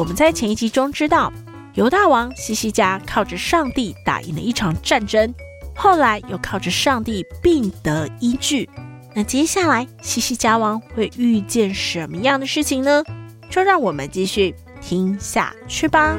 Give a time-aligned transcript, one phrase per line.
[0.00, 1.30] 我们在前一集中知道，
[1.74, 5.34] 犹大王西西家靠着上帝打赢了一场战争，
[5.76, 8.66] 后来又靠着上帝病得医治。
[9.14, 13.04] 那接下来西西家王会遇见什么样的事情呢？
[13.50, 16.16] 就让我们继续听下去吧。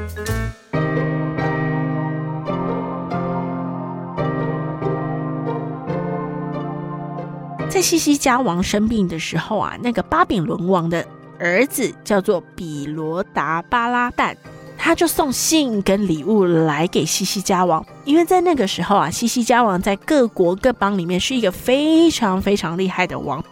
[7.68, 11.04] 在西西家王生病的时候啊，那个巴比伦王的。
[11.42, 14.36] 儿子叫做比罗达巴拉旦，
[14.78, 23.44] 他就送信跟礼物来给西西家王，因为在那个时候啊，西西家王在各国各邦里面是一个非常非常厉害的王，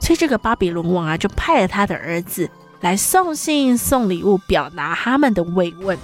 [0.00, 2.48] 所以这个巴比伦王啊，就派了他的儿子
[2.80, 5.98] 来送信送礼物，表达他们的慰问。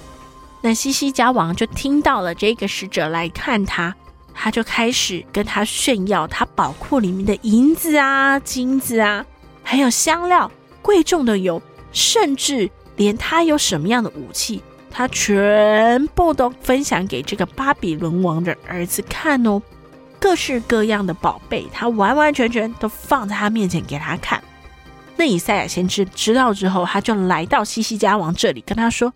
[0.61, 3.95] 那西西家王就听到了这个使者来看他，
[4.35, 9.25] 他就开始跟他炫耀他宝库里面的银子啊、金子啊，
[9.63, 10.51] 还有香料。
[10.83, 11.59] 贵重的油，
[11.91, 19.59] 甚至连他有什么样的武器，他全部都分享给这个巴比伦王的儿子看哦。
[20.19, 24.43] 各式各样的宝贝，他完完全全都放在他面前给他看。
[25.15, 29.13] 那以赛亚先知知道之后，他就来到西西家王这里，跟他说：“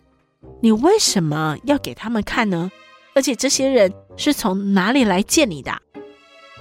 [0.62, 2.72] 你为什么要给他们看呢？
[3.16, 5.72] 而且这些人是从哪里来见你的？”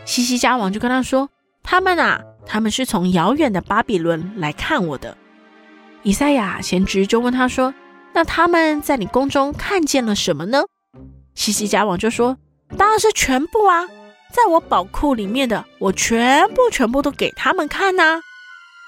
[0.05, 1.29] 西西家王就跟他说
[1.63, 5.17] ：“他们啊。”他们是从遥远的巴比伦来看我的。
[6.03, 7.75] 以赛亚先知就问他说
[8.15, 10.63] ：“那他们在你宫中看见了什么呢？”
[11.35, 12.39] 西西家王就说
[12.79, 13.87] ：“当然是全部啊，
[14.33, 18.21] 在我宝库里面的，我全部全部都给他们看呐、啊！”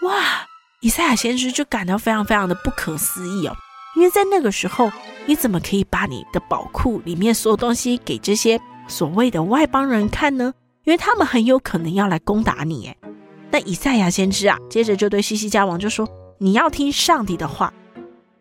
[0.06, 0.47] 哇！
[0.80, 3.56] 以赛亚先知就感到非常非常的不可思议哦，
[3.97, 4.92] 因为在那个时候，
[5.26, 10.54] 你怎么可以把你的宝库里面所有东西给这些所谓的外邦人看呢？
[10.84, 12.97] 因为他们很有可能要来攻打你，诶
[13.50, 17.72] 那以赛亚先知啊，接着就对西西家王就说：“你要听上帝的话。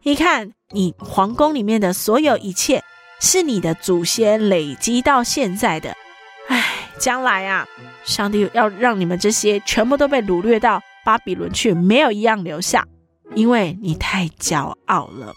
[0.03, 2.83] 你看，你皇宫里面的所有一切，
[3.19, 5.95] 是你的祖先累积到现在的。
[6.49, 7.65] 唉，将来啊，
[8.03, 12.85] 上帝要让你们这些全部都被掳掠到巴比伦去，没有一样留下，
[13.33, 15.33] 因为你太骄傲了。”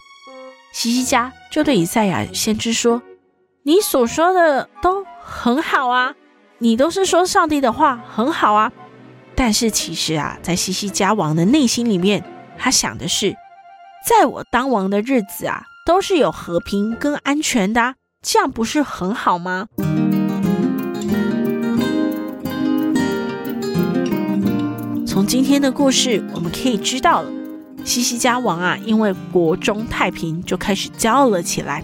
[0.73, 3.01] 西西家就对以赛亚先知说
[3.63, 6.15] ：“你所说的都很好啊，
[6.59, 8.71] 你都是说上帝的话，很好啊。”
[9.43, 12.23] 但是其实啊，在西西家王的内心里面，
[12.59, 13.35] 他想的是，
[14.07, 19.65] 在我当王的日子啊，都是有和平跟安全的，这样不是很好吗？
[25.07, 27.31] 从今天的故事，我们可以知道了，
[27.83, 31.83] 西西家王啊，因为国中太平，就开始骄傲了起来，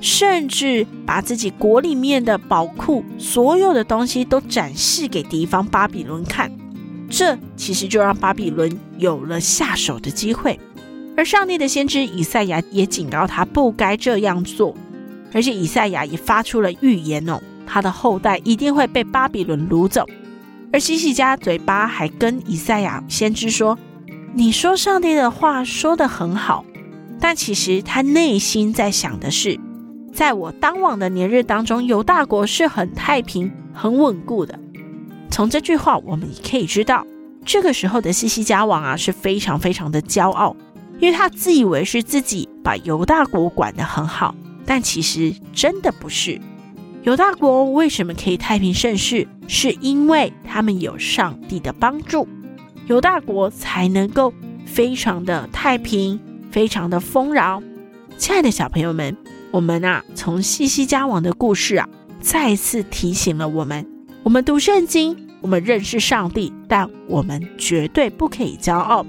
[0.00, 6.50] 甚至把自己国里面的宝库所有的东西都展示给敌方巴比伦看。
[7.16, 10.58] 这其实就让巴比伦有了下手的机会，
[11.16, 14.74] 而上帝的先知以赛亚也警告他不该这样做，
[15.32, 20.04] 而且以赛亚也发出了预言哦，他的后代一定会被巴比伦掳走。
[20.72, 23.78] 而西西家嘴巴还跟以赛亚先知说
[24.34, 26.64] ：“你说上帝的话说得很好，
[27.20, 29.56] 但其实他内心在想的是，
[30.12, 34.58] 在我当王的年日当中，犹大国是很太平、很稳固的。”
[35.34, 37.04] 从这句话，我们也可以知道，
[37.44, 40.54] 这个时候的西西家王啊是非常非常的骄傲，
[41.00, 44.32] 因为他自以为是自己把犹大国管得很好，
[44.64, 46.40] 但其实真的不是。
[47.02, 49.26] 犹大国为什么可以太平盛世？
[49.48, 52.28] 是因为他们有上帝的帮助，
[52.86, 54.32] 犹大国才能够
[54.64, 56.20] 非常的太平，
[56.52, 57.60] 非常的丰饶。
[58.16, 59.16] 亲爱的小朋友们，
[59.50, 61.88] 我们啊从西西家王的故事啊，
[62.20, 63.84] 再次提醒了我们。
[64.22, 69.04] 我们读圣经，我们认识上帝，但我们绝对不可以骄傲。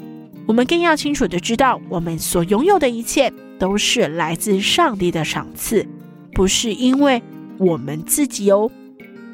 [0.45, 5.87] 我们更要清楚地知道，我们所拥有的一切都是来自上帝的赏赐，
[6.33, 7.23] 不是因为
[7.57, 8.69] 我们自己哦。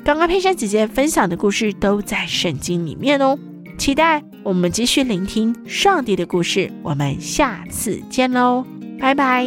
[0.06, 3.36] 刚刚佩珊姐姐分享的故事都在圣经里面哦。
[3.80, 6.72] 期待我们继续聆听上帝的故事。
[6.84, 8.64] 我们下次见喽，
[9.00, 9.44] 拜拜。